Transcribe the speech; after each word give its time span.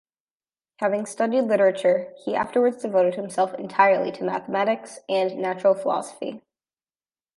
Having 0.77 1.05
studied 1.05 1.43
literature, 1.43 2.11
he 2.25 2.33
afterwards 2.33 2.81
devoted 2.81 3.13
himself 3.13 3.53
entirely 3.53 4.11
to 4.13 4.23
mathematics 4.23 4.99
and 5.07 5.37
natural 5.37 5.75
philosophy. 5.75 6.41